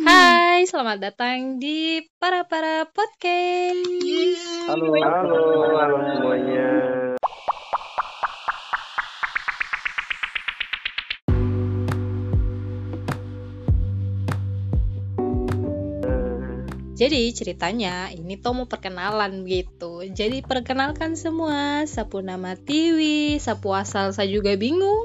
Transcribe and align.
Hai, 0.00 0.64
selamat 0.64 1.04
datang 1.04 1.60
di 1.60 2.00
Para 2.16 2.48
Para 2.48 2.88
Podcast. 2.88 4.40
Halo, 4.64 4.88
halo, 4.88 5.40
halo 5.76 5.96
semuanya. 6.16 6.68
Jadi 16.96 17.34
ceritanya 17.36 18.08
ini 18.16 18.40
tuh 18.40 18.56
mau 18.56 18.70
perkenalan 18.70 19.44
gitu. 19.44 20.08
Jadi 20.08 20.40
perkenalkan 20.40 21.20
semua, 21.20 21.84
sapu 21.84 22.24
nama 22.24 22.56
Tiwi, 22.56 23.36
sapu 23.36 23.76
asal 23.76 24.16
saya 24.16 24.30
juga 24.32 24.56
bingung. 24.56 25.04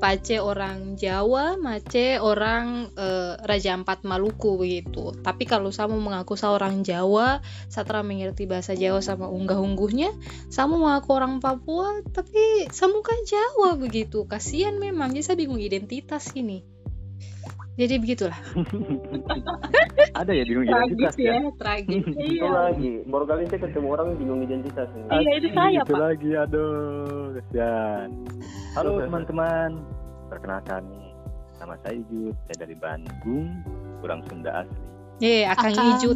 Pace 0.00 0.40
orang 0.40 0.96
Jawa, 0.96 1.60
Mace 1.60 2.16
orang 2.16 2.88
eh, 2.96 3.36
Raja 3.44 3.76
Ampat 3.76 4.08
Maluku 4.08 4.56
begitu. 4.56 5.12
Tapi 5.20 5.44
kalau 5.44 5.68
saya 5.68 5.92
mau 5.92 6.00
mengaku 6.00 6.40
saya 6.40 6.56
orang 6.56 6.80
Jawa, 6.80 7.44
telah 7.68 8.00
mengerti 8.00 8.48
bahasa 8.48 8.72
Jawa 8.72 9.04
sama 9.04 9.28
unggah-ungguhnya. 9.28 10.16
Saya 10.48 10.72
mau 10.72 10.80
mengaku 10.88 11.10
orang 11.12 11.38
Papua, 11.44 12.00
tapi 12.16 12.64
saya 12.72 12.88
muka 12.88 13.12
Jawa 13.28 13.76
begitu. 13.76 14.24
Kasihan 14.24 14.80
memang, 14.80 15.12
jadi 15.12 15.24
saya 15.28 15.36
bingung 15.36 15.60
identitas 15.60 16.32
ini. 16.32 16.64
Jadi 17.74 17.94
begitulah. 17.96 18.38
Ada 20.20 20.32
ya 20.32 20.44
bingung 20.44 20.66
Tragis 20.66 20.90
identitas 20.90 21.14
ya? 21.16 21.32
ya, 21.32 21.50
tragis. 21.56 22.04
Itu 22.12 22.18
Iya. 22.36 22.48
lagi, 22.50 22.92
baru 23.04 23.24
kali 23.24 23.42
saya 23.46 23.60
ketemu 23.62 23.86
orang 23.88 24.08
bingung 24.14 24.40
identitas. 24.42 24.88
Iya, 25.08 25.30
itu 25.38 25.48
saya, 25.50 25.80
Itu 25.80 25.92
Pak. 25.92 26.00
lagi, 26.00 26.30
aduh, 26.34 26.68
kesian. 27.38 28.08
Halo 28.72 29.00
teman-teman, 29.00 29.70
perkenalkan 30.28 30.82
nama 31.56 31.74
saya 31.78 31.94
Ijut, 31.96 32.34
saya 32.44 32.56
dari 32.58 32.74
Bandung, 32.74 33.48
kurang 34.00 34.20
Sunda 34.26 34.64
asli. 34.64 34.80
Eh, 35.20 35.44
akan 35.46 35.70
Akang. 35.70 35.86
hijau. 35.94 36.12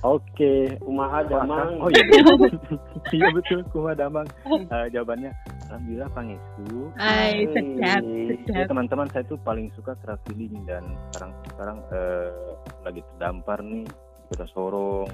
Oke, 0.00 0.52
Kumaha 0.80 1.20
Damang. 1.22 1.76
Oh 1.78 1.88
iya, 1.88 2.00
iya 3.12 3.28
betul, 3.30 3.60
Kuma 3.68 3.92
Damang. 3.92 4.24
Eh, 4.48 4.86
jawabannya, 4.90 5.28
Alhamdulillah 5.70 6.10
Pangestu. 6.10 6.90
Ay, 6.98 7.46
Hai. 7.46 7.54
sedap, 7.54 8.02
Ya 8.02 8.34
sedap. 8.42 8.66
teman-teman, 8.74 9.06
saya 9.14 9.22
tuh 9.22 9.38
paling 9.38 9.70
suka 9.78 9.94
traveling 10.02 10.66
dan 10.66 10.82
sekarang 11.14 11.30
sekarang 11.46 11.78
eh, 11.94 12.26
lagi 12.82 13.06
terdampar 13.14 13.62
nih 13.62 13.86
di 13.86 13.94
kota 14.26 14.50
Sorong, 14.50 15.06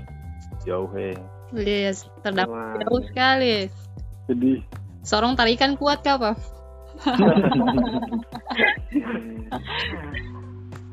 jauh 0.64 0.88
eh. 0.96 1.12
Yes, 1.52 2.08
terdapat 2.24 2.56
Wah. 2.56 2.80
jauh 2.80 3.04
sekali. 3.04 3.68
Sedih. 4.24 4.64
Sorong 5.04 5.36
tarikan 5.36 5.76
kuat 5.76 6.00
kah, 6.00 6.16
Pak? 6.16 6.40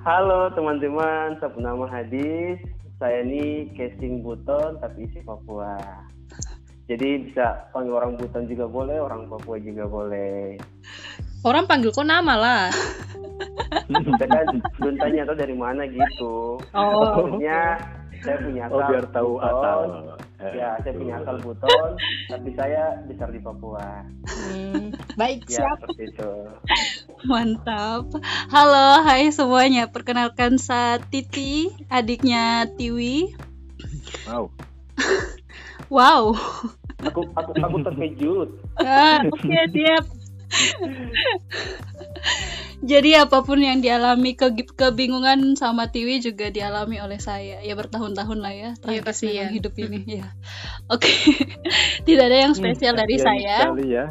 Halo 0.03 0.51
teman-teman, 0.51 1.39
saya 1.39 1.55
nama 1.55 1.87
Hadis. 1.87 2.59
Saya 2.99 3.23
ini 3.23 3.71
casing 3.79 4.19
Buton 4.19 4.75
tapi 4.83 5.07
isi 5.07 5.23
Papua. 5.23 5.79
Jadi 6.83 7.31
bisa 7.31 7.71
panggil 7.71 7.95
orang 7.95 8.19
Buton 8.19 8.43
juga 8.43 8.67
boleh, 8.67 8.99
orang 8.99 9.31
Papua 9.31 9.55
juga 9.55 9.87
boleh. 9.87 10.59
Orang 11.43 11.63
panggil 11.63 11.95
kok 11.95 12.03
nama 12.03 12.35
lah. 12.35 12.65
Kan 14.19 14.59
belum 14.79 14.95
tanya 14.99 15.23
tuh 15.23 15.37
dari 15.39 15.55
mana 15.55 15.87
gitu. 15.87 16.59
Oh. 16.75 16.91
Maksudnya 17.23 17.79
saya 18.23 18.37
punya 18.39 18.61
asal 18.67 18.75
Oh 18.75 18.87
biar 18.87 19.05
tahu 19.11 19.31
Buton. 19.35 19.47
asal. 19.47 19.79
Eh, 20.43 20.53
Ya, 20.59 20.69
saya 20.83 20.93
punya 20.95 21.13
asal 21.23 21.35
Buton, 21.39 21.89
tapi 22.27 22.49
saya 22.51 22.83
besar 23.07 23.31
di 23.31 23.39
Papua. 23.39 24.03
Hmm, 24.27 24.91
baik, 25.15 25.47
Ya, 25.47 25.63
siap. 25.63 25.87
seperti 25.87 26.03
itu. 26.11 26.31
Mantap. 27.23 28.11
Halo, 28.51 29.03
hai 29.03 29.31
semuanya. 29.31 29.87
Perkenalkan 29.87 30.59
saya 30.59 30.99
Titi, 30.99 31.71
adiknya 31.87 32.67
Tiwi. 32.75 33.31
Wow. 34.27 34.51
Wow. 35.91 36.35
Aku 37.03 37.21
aku 37.35 37.51
aku 37.59 37.77
terkejut. 37.83 38.49
Ah, 38.83 39.21
Oke, 39.27 39.53
siap. 39.69 40.05
Jadi 42.83 43.15
apa 43.15 43.47
pun 43.47 43.63
yang 43.63 43.79
dialami 43.79 44.35
ke 44.35 44.51
kebingungan 44.75 45.55
sama 45.55 45.87
Tiwi 45.87 46.19
juga 46.19 46.51
dialami 46.51 46.99
oleh 46.99 47.15
saya. 47.15 47.63
Ya 47.63 47.73
bertahun-tahun 47.79 48.39
lah 48.43 48.51
ya. 48.51 48.69
Iya, 48.83 49.01
Tragis 49.01 49.03
kasihan. 49.07 49.33
memang 49.47 49.55
hidup 49.55 49.73
ini. 49.79 49.99
Ya. 50.19 50.27
Oke. 50.93 51.09
Tidak 52.07 52.25
ada 52.29 52.37
yang 52.45 52.53
spesial 52.53 52.93
dari 52.93 53.17
Kasihan 53.17 53.73
saya. 53.73 53.73
ya. 53.81 54.05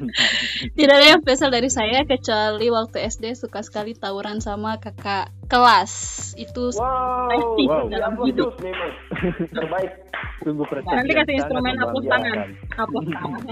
Tidak 0.78 0.94
ada 0.94 1.06
yang 1.16 1.20
spesial 1.24 1.48
dari 1.48 1.70
saya 1.72 2.04
kecuali 2.04 2.68
waktu 2.68 2.96
SD 3.08 3.32
suka 3.38 3.64
sekali 3.64 3.96
tawuran 3.96 4.44
sama 4.44 4.76
kakak 4.76 5.32
kelas. 5.48 5.92
Itu 6.36 6.74
Wow, 6.76 7.56
Wow. 7.56 7.88
ya 7.88 8.12
Gitu. 8.28 8.42
Sus, 8.44 8.56
memang 8.60 8.92
terbaik. 9.48 9.92
Sungguh 10.42 10.66
prestasi 10.66 10.96
Nanti 10.98 11.12
kasih 11.14 11.34
instrumen 11.38 11.74
hapus 11.78 12.04
tangan. 12.06 12.36
Tepuk 12.76 13.04
tangan. 13.08 13.42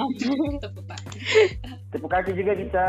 Tepuk 1.94 2.10
kaki 2.10 2.31
juga 2.37 2.53
bisa. 2.59 2.84